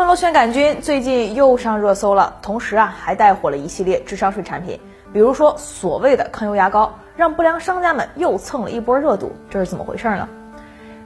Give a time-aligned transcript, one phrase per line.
[0.00, 4.80] 幽门螺旋杆菌最近又上热搜了，同时啊还带火了一系列智商税产品，
[5.12, 10.26] 比如说所谓的抗油牙膏，让不良商家们又蹭了一波热度，这是怎么回事呢？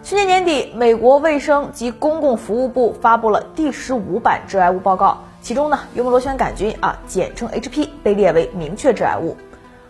[0.05, 9.37] 去年年底，美国卫生及公共服务部发布了第十五版致癌物报告，其中呢幽门螺旋杆菌啊，简称 HP，被列为明确致癌物。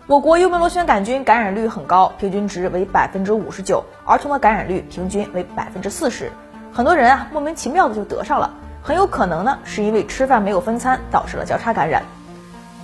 [0.07, 6.31] 我国幽门螺旋杆菌感染率很高，平均值为百分之五十九，儿童的感染率平均为百分之四十。
[6.73, 8.51] 很多人啊莫名其妙的就得上了，
[8.85, 12.03] 很有可能呢是因为吃饭没有分餐导致了交叉感染。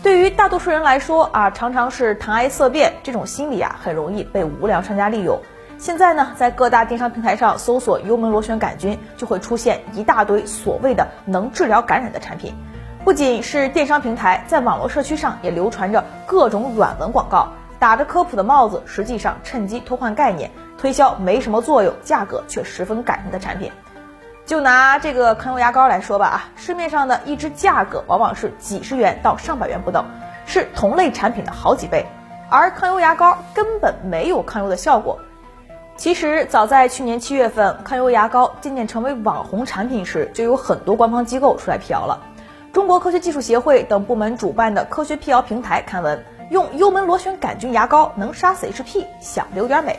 [0.01, 5.39] 对于大多数人来说啊，常常是谈癌色变，这种心理啊很容易被无良商家利用。
[5.77, 12.51] 现在呢，在各大电商平台上搜索幽门螺旋杆菌，就会出现一大堆所谓的能治疗感染的产品。
[13.03, 17.47] 不仅是电商平台，在网络社区上也流传着各种软文广告，
[17.77, 23.71] 打着科普的帽子，实际上趁机偷换概念，推销没什么作用、价格却十分感人的产品。
[24.51, 30.03] 就拿这个抗油牙膏来说吧，啊，市面上的一支价格往往是几十元到上百元不等，
[30.45, 32.05] 是同类产品的好几倍，
[32.49, 35.19] 而抗油牙膏根本没有抗油的效果。
[35.95, 42.19] 其实早在去年七月份，抗油牙膏渐渐成为网红产品时，就有很多官方机构出来辟谣了。
[42.73, 49.97] 中国科学技术协会等部门主办的科学辟谣平台刊文，用幽门螺旋杆菌牙膏能杀死 HP，想的有点美。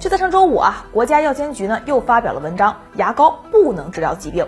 [0.00, 4.46] 就在上周五啊，国家药监局呢又发表了文章，牙膏不能治疗疾病。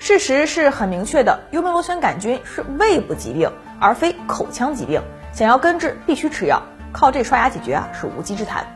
[0.00, 5.00] 事实是很明确的，幽门螺旋杆菌是胃部疾病，而非口腔疾病。
[5.32, 6.60] 想要根治，必须吃药，
[6.92, 8.66] 靠这刷牙解决啊是无稽之谈。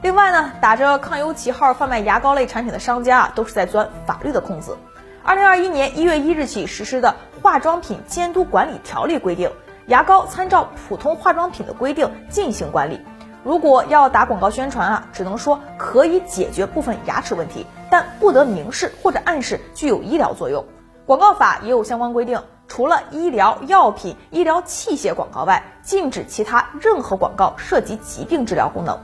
[0.00, 4.78] 另外呢，打着抗忧旗号贩卖牙膏类产品的商家啊，都是在钻法律的空子。
[5.22, 9.50] 二零二一年一月一日起实施的《化妆品监督管理条例》规定，
[9.84, 13.02] 牙膏参照普通化妆品的规定进行管理。
[13.46, 20.64] 如果要打广告宣传啊，只能说可以解决部分牙齿问题，但不得明示或者暗示具有医疗作用。
[21.06, 28.98] 广告法也有相关规定，除了医疗药品、医疗器械广告外，禁止其他任何广告涉及疾病治疗功能。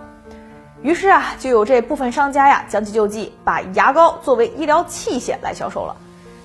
[0.82, 5.94] 于是啊，就有这部分商家呀，将计就计，把牙膏作为医疗器械来销售了。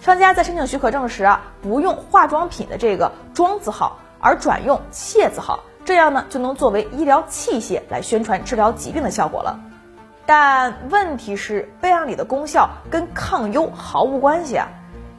[0.01, 9.57] 商家在申请许可证时啊，不用化妆品的这个“妆”字号，而转用“械”字号，这样呢就能作为医疗器械来宣传治疗疾病的效果了。
[10.25, 14.67] 但问题是，备案里的功效跟抗忧毫无关系啊。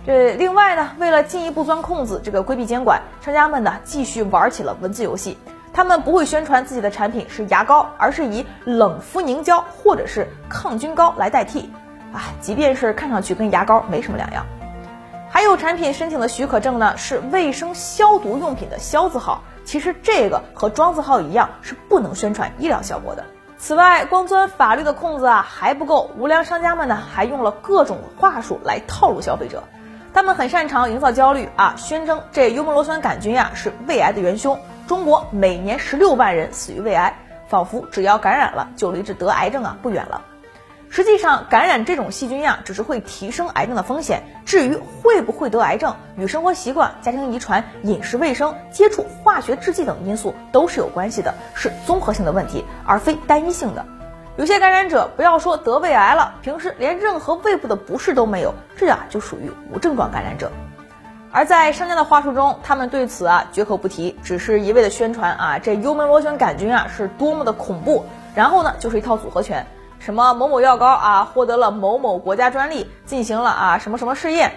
[0.04, 5.38] 这另外呢，为了进一步钻空子，这个规避监管，商家们呢继续玩起了文字游戏。
[5.72, 11.72] 他们不会宣传自己的产品是牙膏，而是以冷敷凝胶或者是抗菌膏来代替。
[12.12, 14.44] 啊，即便是看上去跟牙膏没什么两样。
[15.30, 23.24] 还有产品申请的许可证呢，是卫生消毒用品的“消”字号，其实这个和“装”字号一样，是不能宣传医疗效果的。
[23.58, 29.64] 此外，光钻法律的空子啊还不够，无良商家们呢还用了各种话术来套路消费者。
[30.14, 37.16] 他们很擅长营造焦虑啊，宣称这幽门螺旋杆菌呀是胃癌的元凶，中国每年十六万人死于胃癌，
[37.48, 40.22] 仿佛只要感染了，就离这得癌症啊不远了。
[40.90, 44.22] 实际上，感染这种细菌呀，只是会提升癌症的风险。
[44.46, 53.84] 至于会不会得癌症，与生活习惯、家庭遗传、饮食卫生、接触化学制剂等因素都是有关系的，是综合性的问题，而非单一性的。
[54.36, 60.50] 有些感染者，不要说得胃癌了，平时连任何胃部的不适都没有，这呀就属于无症状感染者。
[61.30, 69.66] 而在商家的话术中，他们对此啊绝口不提，只是一味的宣传啊这幽门螺旋杆菌啊是多么的恐怖，然后呢就是一套组合拳。
[69.98, 74.52] 什么某某药膏啊，获得了某某国家专利，进行了啊什么什么试验。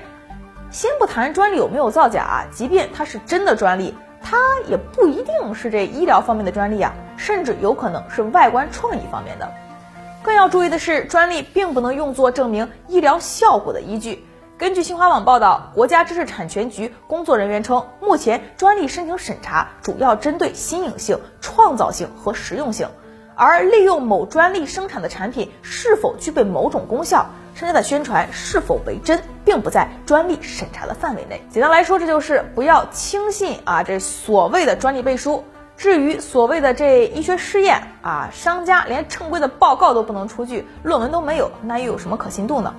[0.70, 4.38] 先不谈专利有没有造假啊，即便它是真的专利，它
[4.68, 9.52] 也不一定是这医疗方面的专利啊，甚至有可能是外观创意方面的。
[10.24, 14.26] 更要注意的是，专利并不能用作证明医疗效果的依据。
[14.58, 22.88] 根据新华网报道，国家知识产权局工作人员称，目前专利申请审查主要针对新颖性、创造性和实用性。
[23.42, 31.42] 而利用某专利生产的产品是否具备某种功效，商家的宣传是否为真，并不在专利审查的范围内。
[31.50, 35.44] 简单来说，这就是不要轻信啊这所谓的专利背书。
[35.76, 42.72] 至于所谓的这医学试验啊，商家连正规的报告都不能出具，论文都没有，那又有什么可信度呢？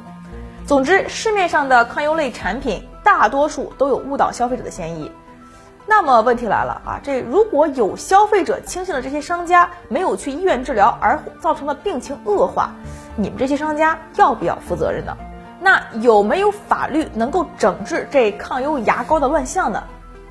[0.65, 5.11] 总之，市面上的抗忧类产品大多数都有误导消费者的嫌疑。
[5.87, 12.71] 那么问题来了啊，这如果有消费者轻信了这些商家，没有去医院治疗而造成的病情恶化，
[13.17, 15.17] 你们这些商家要不要负责任呢？
[15.61, 19.83] 那有没有法律能够整治这抗忧牙膏的乱象呢？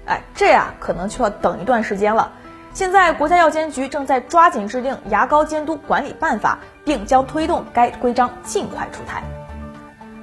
[0.06, 2.32] 哎，这啊可能就要等一段时间了。
[2.74, 9.22] 现在国家药监局正在抓紧制定牙膏监督管理办法，并将推动该规章尽快出台。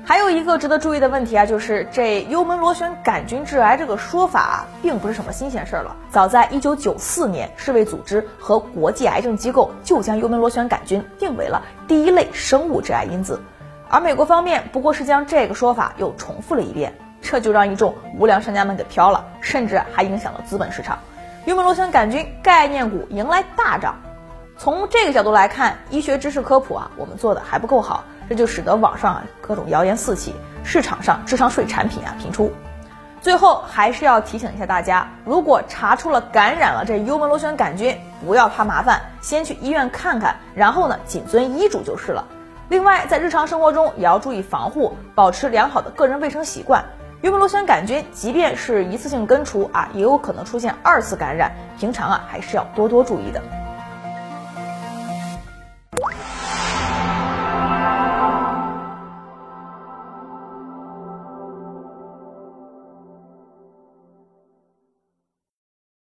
[0.08, 5.94] 还有一个值得注意的问题啊，就是这幽门螺旋杆菌致癌这个说法，并不是什么新鲜事儿了。
[6.10, 13.38] 早在一九九四年，世卫组织和国际癌症机构就将幽门螺旋杆菌定为了第一类生物致癌因子，
[13.90, 16.90] 而美国方面不过是将这个说法又重复了一遍，
[17.20, 20.99] 这就让一众无良商家们给飘了，甚至还影响了资本市场，
[21.44, 23.94] 幽门螺旋杆菌概念股迎来大涨。
[24.56, 28.04] 从这个角度来看，医学知识科普啊，我们做的还不够好。
[28.28, 32.52] 这就使得网上啊各种谣言四起，市场上智商税产品啊频出。
[33.20, 42.25] 最后还是要提醒一下大家，如果查出了感染了这幽门螺旋杆菌，不要怕麻烦，先去医院看看，然后呢谨遵医嘱就是了。
[42.69, 46.84] 另外，在日常生活中也要注意防护，保持良好的个人卫生习惯。
[47.22, 53.42] 幽门螺旋杆菌即便是一次性根除啊，也有可能出现二次感染，平常啊还是要多多注意的。